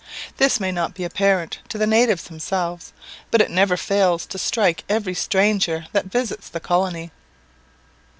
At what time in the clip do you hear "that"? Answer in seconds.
5.91-6.05